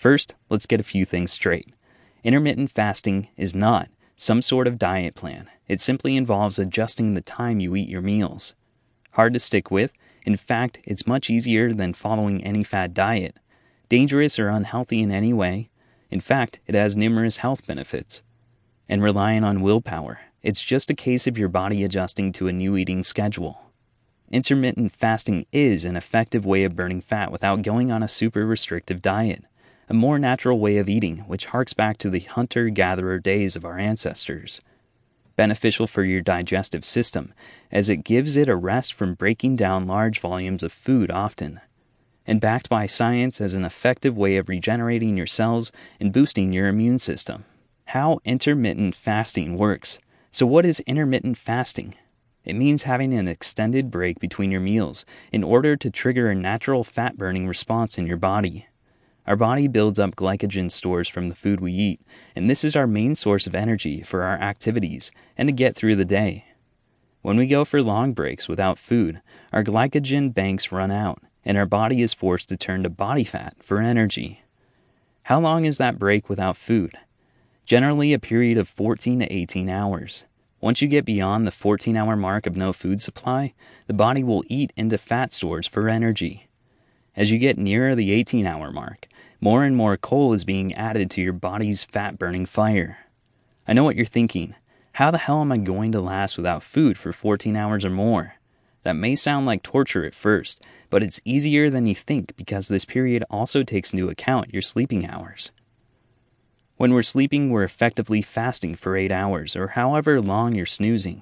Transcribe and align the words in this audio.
First, 0.00 0.34
let's 0.48 0.64
get 0.64 0.80
a 0.80 0.82
few 0.82 1.04
things 1.04 1.30
straight. 1.30 1.74
Intermittent 2.24 2.70
fasting 2.70 3.28
is 3.36 3.54
not 3.54 3.90
some 4.16 4.40
sort 4.40 4.66
of 4.66 4.78
diet 4.78 5.14
plan, 5.14 5.50
it 5.68 5.82
simply 5.82 6.16
involves 6.16 6.58
adjusting 6.58 7.12
the 7.12 7.20
time 7.20 7.60
you 7.60 7.76
eat 7.76 7.90
your 7.90 8.00
meals. 8.00 8.54
Hard 9.10 9.34
to 9.34 9.38
stick 9.38 9.70
with, 9.70 9.92
in 10.24 10.36
fact, 10.36 10.78
it's 10.84 11.06
much 11.06 11.28
easier 11.28 11.74
than 11.74 11.92
following 11.92 12.42
any 12.42 12.64
fad 12.64 12.94
diet. 12.94 13.36
Dangerous 13.90 14.38
or 14.38 14.48
unhealthy 14.48 15.02
in 15.02 15.10
any 15.10 15.34
way, 15.34 15.68
in 16.10 16.20
fact, 16.20 16.60
it 16.66 16.74
has 16.74 16.96
numerous 16.96 17.36
health 17.36 17.66
benefits. 17.66 18.22
And 18.88 19.02
relying 19.02 19.44
on 19.44 19.60
willpower, 19.60 20.20
it's 20.42 20.62
just 20.62 20.88
a 20.88 20.94
case 20.94 21.26
of 21.26 21.36
your 21.36 21.50
body 21.50 21.84
adjusting 21.84 22.32
to 22.32 22.48
a 22.48 22.54
new 22.54 22.74
eating 22.78 23.02
schedule. 23.02 23.60
Intermittent 24.30 24.92
fasting 24.92 25.44
is 25.52 25.84
an 25.84 25.94
effective 25.94 26.46
way 26.46 26.64
of 26.64 26.74
burning 26.74 27.02
fat 27.02 27.30
without 27.30 27.60
going 27.60 27.90
on 27.90 28.02
a 28.02 28.08
super 28.08 28.46
restrictive 28.46 29.02
diet, 29.02 29.44
a 29.90 29.94
more 29.94 30.20
natural 30.20 30.60
way 30.60 30.76
of 30.76 30.88
eating 30.88 31.18
which 31.26 31.46
harks 31.46 31.74
back 31.74 31.98
to 31.98 32.08
the 32.08 32.20
hunter 32.20 32.68
gatherer 32.68 33.18
days 33.18 33.56
of 33.56 33.64
our 33.64 33.76
ancestors. 33.76 34.60
Beneficial 35.34 35.88
for 35.88 36.04
your 36.04 36.20
digestive 36.20 36.84
system, 36.84 37.34
as 37.72 37.88
it 37.88 38.04
gives 38.04 38.36
it 38.36 38.48
a 38.48 38.54
rest 38.54 38.94
from 38.94 39.14
breaking 39.14 39.56
down 39.56 39.88
large 39.88 40.20
volumes 40.20 40.62
of 40.62 40.70
food 40.70 41.10
often. 41.10 41.60
And 42.24 42.40
backed 42.40 42.68
by 42.68 42.86
science 42.86 43.40
as 43.40 43.54
an 43.54 43.64
effective 43.64 44.16
way 44.16 44.36
of 44.36 44.48
regenerating 44.48 45.16
your 45.16 45.26
cells 45.26 45.72
and 45.98 46.12
boosting 46.12 46.52
your 46.52 46.68
immune 46.68 47.00
system. 47.00 47.44
How 47.86 48.20
intermittent 48.24 48.94
fasting 48.94 49.58
works. 49.58 49.98
So, 50.30 50.46
what 50.46 50.64
is 50.64 50.78
intermittent 50.80 51.36
fasting? 51.36 51.96
It 52.44 52.54
means 52.54 52.84
having 52.84 53.12
an 53.12 53.26
extended 53.26 53.90
break 53.90 54.20
between 54.20 54.52
your 54.52 54.60
meals 54.60 55.04
in 55.32 55.42
order 55.42 55.76
to 55.76 55.90
trigger 55.90 56.30
a 56.30 56.34
natural 56.36 56.84
fat 56.84 57.18
burning 57.18 57.48
response 57.48 57.98
in 57.98 58.06
your 58.06 58.16
body. 58.16 58.68
Our 59.26 59.36
body 59.36 59.68
builds 59.68 59.98
up 59.98 60.16
glycogen 60.16 60.70
stores 60.70 61.08
from 61.08 61.28
the 61.28 61.34
food 61.34 61.60
we 61.60 61.72
eat, 61.72 62.00
and 62.34 62.48
this 62.48 62.64
is 62.64 62.74
our 62.74 62.86
main 62.86 63.14
source 63.14 63.46
of 63.46 63.54
energy 63.54 64.02
for 64.02 64.22
our 64.22 64.36
activities 64.36 65.12
and 65.36 65.48
to 65.48 65.52
get 65.52 65.76
through 65.76 65.96
the 65.96 66.04
day. 66.04 66.46
When 67.22 67.36
we 67.36 67.46
go 67.46 67.64
for 67.64 67.82
long 67.82 68.12
breaks 68.12 68.48
without 68.48 68.78
food, 68.78 69.20
our 69.52 69.62
glycogen 69.62 70.32
banks 70.32 70.72
run 70.72 70.90
out, 70.90 71.22
and 71.44 71.58
our 71.58 71.66
body 71.66 72.02
is 72.02 72.14
forced 72.14 72.48
to 72.48 72.56
turn 72.56 72.82
to 72.82 72.90
body 72.90 73.24
fat 73.24 73.54
for 73.60 73.80
energy. 73.80 74.42
How 75.24 75.38
long 75.40 75.64
is 75.64 75.78
that 75.78 75.98
break 75.98 76.28
without 76.28 76.56
food? 76.56 76.98
generally 77.70 78.12
a 78.12 78.18
period 78.18 78.58
of 78.58 78.68
14 78.68 79.20
to 79.20 79.32
18 79.32 79.68
hours. 79.68 80.24
Once 80.60 80.82
you 80.82 80.88
get 80.88 81.04
beyond 81.04 81.46
the 81.46 81.52
14 81.52 81.96
hour 81.96 82.16
mark 82.16 82.44
of 82.44 82.56
no 82.56 82.72
food 82.72 83.00
supply, 83.00 83.54
the 83.86 83.94
body 83.94 84.24
will 84.24 84.42
eat 84.48 84.72
into 84.76 84.98
fat 84.98 85.32
stores 85.32 85.68
for 85.68 85.88
energy. 85.88 86.49
As 87.20 87.30
you 87.30 87.36
get 87.36 87.58
nearer 87.58 87.94
the 87.94 88.12
18 88.12 88.46
hour 88.46 88.72
mark, 88.72 89.06
more 89.42 89.62
and 89.62 89.76
more 89.76 89.98
coal 89.98 90.32
is 90.32 90.46
being 90.46 90.72
added 90.72 91.10
to 91.10 91.20
your 91.20 91.34
body's 91.34 91.84
fat 91.84 92.18
burning 92.18 92.46
fire. 92.46 92.96
I 93.68 93.74
know 93.74 93.84
what 93.84 93.94
you're 93.94 94.06
thinking. 94.06 94.54
How 94.92 95.10
the 95.10 95.18
hell 95.18 95.42
am 95.42 95.52
I 95.52 95.58
going 95.58 95.92
to 95.92 96.00
last 96.00 96.38
without 96.38 96.62
food 96.62 96.96
for 96.96 97.12
14 97.12 97.56
hours 97.56 97.84
or 97.84 97.90
more? 97.90 98.36
That 98.84 98.94
may 98.96 99.16
sound 99.16 99.44
like 99.44 99.62
torture 99.62 100.06
at 100.06 100.14
first, 100.14 100.64
but 100.88 101.02
it's 101.02 101.20
easier 101.26 101.68
than 101.68 101.84
you 101.84 101.94
think 101.94 102.34
because 102.38 102.68
this 102.68 102.86
period 102.86 103.22
also 103.28 103.64
takes 103.64 103.92
into 103.92 104.08
account 104.08 104.54
your 104.54 104.62
sleeping 104.62 105.06
hours. 105.06 105.52
When 106.78 106.94
we're 106.94 107.02
sleeping, 107.02 107.50
we're 107.50 107.64
effectively 107.64 108.22
fasting 108.22 108.76
for 108.76 108.96
eight 108.96 109.12
hours, 109.12 109.54
or 109.56 109.66
however 109.66 110.22
long 110.22 110.54
you're 110.54 110.64
snoozing. 110.64 111.20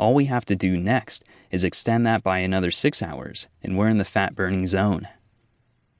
All 0.00 0.14
we 0.14 0.24
have 0.24 0.46
to 0.46 0.56
do 0.56 0.78
next 0.78 1.24
is 1.50 1.62
extend 1.62 2.06
that 2.06 2.22
by 2.22 2.38
another 2.38 2.70
six 2.70 3.02
hours, 3.02 3.48
and 3.62 3.76
we're 3.76 3.90
in 3.90 3.98
the 3.98 4.04
fat 4.06 4.34
burning 4.34 4.66
zone. 4.66 5.06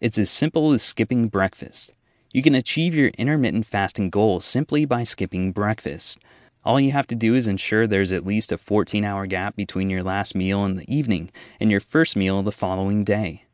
It's 0.00 0.16
as 0.16 0.30
simple 0.30 0.72
as 0.72 0.80
skipping 0.80 1.28
breakfast. 1.28 1.92
You 2.32 2.40
can 2.40 2.54
achieve 2.54 2.94
your 2.94 3.08
intermittent 3.18 3.66
fasting 3.66 4.08
goal 4.08 4.40
simply 4.40 4.86
by 4.86 5.02
skipping 5.02 5.52
breakfast. 5.52 6.18
All 6.64 6.80
you 6.80 6.92
have 6.92 7.08
to 7.08 7.14
do 7.14 7.34
is 7.34 7.46
ensure 7.46 7.86
there's 7.86 8.10
at 8.10 8.24
least 8.24 8.52
a 8.52 8.56
14 8.56 9.04
hour 9.04 9.26
gap 9.26 9.54
between 9.54 9.90
your 9.90 10.02
last 10.02 10.34
meal 10.34 10.64
in 10.64 10.76
the 10.76 10.90
evening 10.90 11.30
and 11.60 11.70
your 11.70 11.80
first 11.80 12.16
meal 12.16 12.42
the 12.42 12.52
following 12.52 13.04
day. 13.04 13.44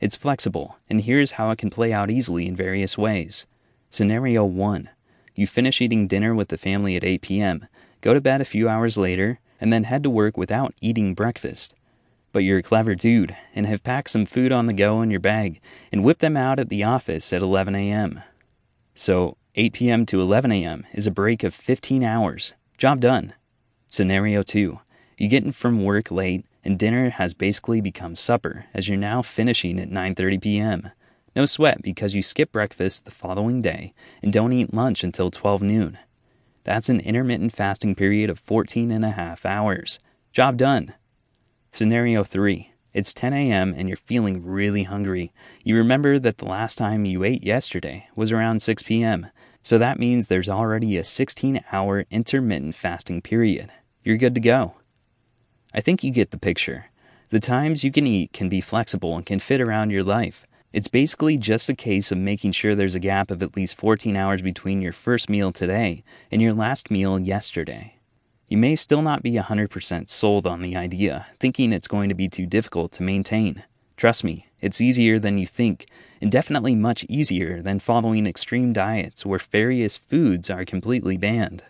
It's 0.00 0.18
flexible, 0.18 0.76
and 0.86 1.00
here's 1.00 1.30
how 1.30 1.50
it 1.50 1.56
can 1.56 1.70
play 1.70 1.94
out 1.94 2.10
easily 2.10 2.46
in 2.46 2.54
various 2.54 2.98
ways. 2.98 3.46
Scenario 3.88 4.44
1 4.44 4.90
You 5.34 5.46
finish 5.46 5.80
eating 5.80 6.06
dinner 6.06 6.34
with 6.34 6.48
the 6.48 6.58
family 6.58 6.94
at 6.94 7.04
8 7.04 7.22
p.m., 7.22 7.66
go 8.02 8.12
to 8.12 8.20
bed 8.20 8.42
a 8.42 8.44
few 8.44 8.68
hours 8.68 8.98
later, 8.98 9.40
and 9.64 9.72
then 9.72 9.84
head 9.84 10.02
to 10.02 10.10
work 10.10 10.36
without 10.36 10.74
eating 10.82 11.14
breakfast. 11.14 11.72
But 12.32 12.40
you're 12.40 12.58
a 12.58 12.62
clever 12.62 12.94
dude 12.94 13.34
and 13.54 13.64
have 13.66 13.82
packed 13.82 14.10
some 14.10 14.26
food 14.26 14.52
on 14.52 14.66
the 14.66 14.74
go 14.74 15.00
in 15.00 15.10
your 15.10 15.20
bag 15.20 15.58
and 15.90 16.04
whipped 16.04 16.20
them 16.20 16.36
out 16.36 16.60
at 16.60 16.68
the 16.68 16.84
office 16.84 17.32
at 17.32 17.40
11 17.40 17.74
a.m. 17.74 18.20
So, 18.94 19.38
8 19.54 19.72
p.m. 19.72 20.04
to 20.04 20.20
11 20.20 20.52
a.m. 20.52 20.84
is 20.92 21.06
a 21.06 21.10
break 21.10 21.42
of 21.42 21.54
15 21.54 22.04
hours. 22.04 22.52
Job 22.76 23.00
done. 23.00 23.32
Scenario 23.88 24.42
2 24.42 24.80
You 25.16 25.28
get 25.28 25.44
in 25.44 25.52
from 25.52 25.82
work 25.82 26.10
late 26.10 26.44
and 26.62 26.78
dinner 26.78 27.08
has 27.08 27.32
basically 27.32 27.80
become 27.80 28.14
supper 28.14 28.66
as 28.74 28.86
you're 28.86 28.98
now 28.98 29.22
finishing 29.22 29.80
at 29.80 29.88
9:30 29.88 30.42
p.m. 30.42 30.90
No 31.34 31.46
sweat 31.46 31.80
because 31.80 32.14
you 32.14 32.22
skip 32.22 32.52
breakfast 32.52 33.06
the 33.06 33.10
following 33.10 33.62
day 33.62 33.94
and 34.22 34.30
don't 34.30 34.52
eat 34.52 34.74
lunch 34.74 35.02
until 35.02 35.30
12 35.30 35.62
noon. 35.62 35.98
That's 36.64 36.88
an 36.88 37.00
intermittent 37.00 37.52
fasting 37.52 37.94
period 37.94 38.30
of 38.30 38.38
14 38.38 38.90
and 38.90 39.04
a 39.04 39.10
half 39.10 39.44
hours. 39.44 39.98
Job 40.32 40.56
done. 40.56 40.94
Scenario 41.72 42.24
3. 42.24 42.72
It's 42.94 43.12
10 43.12 43.32
a.m. 43.34 43.74
and 43.76 43.88
you're 43.88 43.96
feeling 43.96 44.44
really 44.44 44.84
hungry. 44.84 45.32
You 45.62 45.76
remember 45.76 46.18
that 46.18 46.38
the 46.38 46.46
last 46.46 46.78
time 46.78 47.04
you 47.04 47.22
ate 47.22 47.42
yesterday 47.42 48.08
was 48.16 48.32
around 48.32 48.62
6 48.62 48.82
p.m., 48.84 49.26
so 49.62 49.78
that 49.78 49.98
means 49.98 50.26
there's 50.26 50.48
already 50.48 50.96
a 50.96 51.04
16 51.04 51.64
hour 51.72 52.04
intermittent 52.10 52.74
fasting 52.74 53.20
period. 53.22 53.70
You're 54.02 54.16
good 54.16 54.34
to 54.34 54.40
go. 54.40 54.74
I 55.74 55.80
think 55.80 56.04
you 56.04 56.10
get 56.10 56.30
the 56.30 56.38
picture. 56.38 56.86
The 57.30 57.40
times 57.40 57.82
you 57.82 57.90
can 57.90 58.06
eat 58.06 58.32
can 58.32 58.48
be 58.48 58.60
flexible 58.60 59.16
and 59.16 59.26
can 59.26 59.38
fit 59.38 59.60
around 59.60 59.90
your 59.90 60.04
life. 60.04 60.46
It's 60.74 60.88
basically 60.88 61.38
just 61.38 61.68
a 61.68 61.74
case 61.76 62.10
of 62.10 62.18
making 62.18 62.50
sure 62.50 62.74
there's 62.74 62.96
a 62.96 62.98
gap 62.98 63.30
of 63.30 63.44
at 63.44 63.54
least 63.54 63.76
14 63.76 64.16
hours 64.16 64.42
between 64.42 64.82
your 64.82 64.90
first 64.90 65.30
meal 65.30 65.52
today 65.52 66.02
and 66.32 66.42
your 66.42 66.52
last 66.52 66.90
meal 66.90 67.16
yesterday. 67.16 67.94
You 68.48 68.58
may 68.58 68.74
still 68.74 69.00
not 69.00 69.22
be 69.22 69.34
100% 69.34 70.08
sold 70.08 70.48
on 70.48 70.62
the 70.62 70.74
idea, 70.74 71.26
thinking 71.38 71.72
it's 71.72 71.86
going 71.86 72.08
to 72.08 72.16
be 72.16 72.28
too 72.28 72.44
difficult 72.44 72.90
to 72.94 73.04
maintain. 73.04 73.62
Trust 73.96 74.24
me, 74.24 74.48
it's 74.60 74.80
easier 74.80 75.20
than 75.20 75.38
you 75.38 75.46
think, 75.46 75.86
and 76.20 76.28
definitely 76.28 76.74
much 76.74 77.04
easier 77.04 77.62
than 77.62 77.78
following 77.78 78.26
extreme 78.26 78.72
diets 78.72 79.24
where 79.24 79.38
various 79.38 79.96
foods 79.96 80.50
are 80.50 80.64
completely 80.64 81.16
banned. 81.16 81.62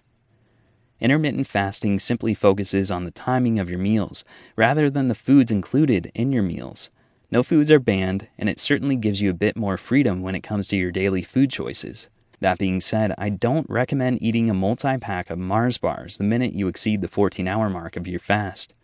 Intermittent 0.99 1.47
fasting 1.47 1.99
simply 1.99 2.33
focuses 2.33 2.91
on 2.91 3.05
the 3.05 3.11
timing 3.11 3.59
of 3.59 3.69
your 3.69 3.79
meals 3.79 4.25
rather 4.57 4.89
than 4.89 5.09
the 5.09 5.15
foods 5.15 5.51
included 5.51 6.11
in 6.15 6.33
your 6.33 6.43
meals. 6.43 6.89
No 7.35 7.43
foods 7.43 7.69
are 7.69 7.81
banned, 7.81 8.29
and 8.39 8.49
it 8.49 8.61
certainly 8.61 8.95
gives 8.95 9.21
you 9.21 9.29
a 9.29 9.35
bit 9.35 9.57
more 9.57 9.77
freedom 9.77 10.23
when 10.23 10.37
it 10.37 10.45
comes 10.45 10.69
to 10.69 10.77
your 10.77 10.93
daily 10.93 11.21
food 11.21 11.51
choices. 11.51 12.09
That 12.39 12.59
being 12.59 12.79
said, 12.79 13.13
I 13.19 13.29
don't 13.29 13.69
recommend 13.69 14.23
eating 14.23 14.49
a 14.49 14.55
multi 14.55 14.99
pack 14.99 15.31
of 15.31 15.39
Mars 15.41 15.77
bars 15.77 16.17
the 16.17 16.23
minute 16.23 16.55
you 16.55 16.69
exceed 16.69 17.01
the 17.01 17.09
14 17.09 17.49
hour 17.49 17.69
mark 17.69 17.97
of 17.97 18.07
your 18.07 18.21
fast. 18.21 18.79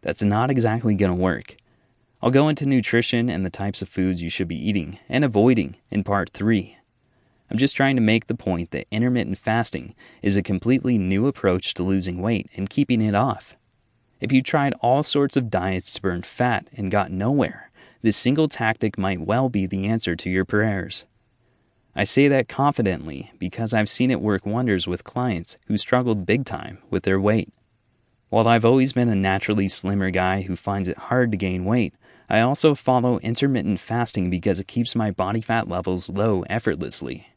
That's 0.00 0.24
not 0.24 0.50
exactly 0.50 0.96
going 0.96 1.12
to 1.12 1.22
work. 1.22 1.54
I'll 2.20 2.32
go 2.32 2.48
into 2.48 2.66
nutrition 2.66 3.30
and 3.30 3.46
the 3.46 3.48
types 3.48 3.80
of 3.80 3.88
foods 3.88 4.20
you 4.20 4.28
should 4.28 4.48
be 4.48 4.68
eating 4.68 4.98
and 5.08 5.24
avoiding 5.24 5.76
in 5.92 6.02
part 6.02 6.30
3. 6.30 6.76
I'm 7.48 7.58
just 7.58 7.76
trying 7.76 7.94
to 7.94 8.02
make 8.02 8.26
the 8.26 8.34
point 8.34 8.72
that 8.72 8.88
intermittent 8.90 9.38
fasting 9.38 9.94
is 10.20 10.34
a 10.34 10.42
completely 10.42 10.98
new 10.98 11.28
approach 11.28 11.74
to 11.74 11.84
losing 11.84 12.20
weight 12.20 12.50
and 12.56 12.68
keeping 12.68 13.00
it 13.00 13.14
off. 13.14 13.56
If 14.20 14.32
you 14.32 14.42
tried 14.42 14.74
all 14.80 15.04
sorts 15.04 15.36
of 15.36 15.48
diets 15.48 15.92
to 15.94 16.02
burn 16.02 16.22
fat 16.22 16.66
and 16.72 16.90
got 16.90 17.12
nowhere, 17.12 17.70
this 18.04 18.18
single 18.18 18.48
tactic 18.48 18.98
might 18.98 19.18
well 19.22 19.48
be 19.48 19.64
the 19.64 19.86
answer 19.86 20.14
to 20.14 20.28
your 20.28 20.44
prayers. 20.44 21.06
I 21.96 22.04
say 22.04 22.28
that 22.28 22.50
confidently 22.50 23.32
because 23.38 23.72
I've 23.72 23.88
seen 23.88 24.10
it 24.10 24.20
work 24.20 24.44
wonders 24.44 24.86
with 24.86 25.04
clients 25.04 25.56
who 25.68 25.78
struggled 25.78 26.26
big 26.26 26.44
time 26.44 26.76
with 26.90 27.04
their 27.04 27.18
weight. 27.18 27.50
While 28.28 28.46
I've 28.46 28.66
always 28.66 28.92
been 28.92 29.08
a 29.08 29.14
naturally 29.14 29.68
slimmer 29.68 30.10
guy 30.10 30.42
who 30.42 30.54
finds 30.54 30.86
it 30.86 30.98
hard 30.98 31.30
to 31.30 31.38
gain 31.38 31.64
weight, 31.64 31.94
I 32.28 32.40
also 32.40 32.74
follow 32.74 33.20
intermittent 33.20 33.80
fasting 33.80 34.28
because 34.28 34.60
it 34.60 34.68
keeps 34.68 34.94
my 34.94 35.10
body 35.10 35.40
fat 35.40 35.66
levels 35.66 36.10
low 36.10 36.42
effortlessly. 36.50 37.28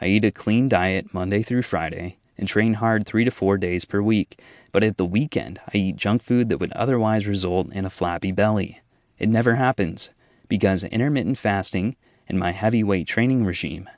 I 0.00 0.06
eat 0.06 0.24
a 0.24 0.30
clean 0.30 0.70
diet 0.70 1.12
Monday 1.12 1.42
through 1.42 1.62
Friday 1.62 2.16
and 2.38 2.48
train 2.48 2.72
hard 2.72 3.04
three 3.04 3.24
to 3.24 3.30
four 3.30 3.58
days 3.58 3.84
per 3.84 4.00
week, 4.00 4.40
but 4.72 4.82
at 4.82 4.96
the 4.96 5.04
weekend 5.04 5.60
I 5.74 5.76
eat 5.76 5.96
junk 5.96 6.22
food 6.22 6.48
that 6.48 6.58
would 6.58 6.72
otherwise 6.72 7.26
result 7.26 7.70
in 7.70 7.84
a 7.84 7.90
flappy 7.90 8.32
belly. 8.32 8.80
It 9.18 9.28
never 9.28 9.54
happens 9.54 10.10
because 10.48 10.84
intermittent 10.84 11.38
fasting 11.38 11.96
and 12.28 12.38
my 12.38 12.52
heavyweight 12.52 13.06
training 13.06 13.44
regime 13.44 13.88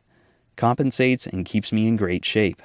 compensates 0.56 1.26
and 1.26 1.46
keeps 1.46 1.72
me 1.72 1.86
in 1.86 1.96
great 1.96 2.24
shape. 2.24 2.62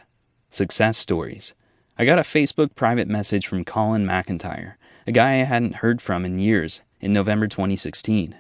Success 0.50 0.98
stories. 0.98 1.54
I 1.98 2.06
got 2.06 2.20
a 2.20 2.24
Facebook 2.24 2.76
private 2.76 3.08
message 3.08 3.48
from 3.48 3.64
Colin 3.64 4.06
McIntyre, 4.06 4.74
a 5.06 5.12
guy 5.12 5.34
I 5.34 5.46
hadn't 5.46 5.78
heard 5.78 6.02
from 6.02 6.26
in 6.26 6.40
years, 6.40 6.82
in 7.00 7.14
November 7.14 7.48
2016. 7.48 8.36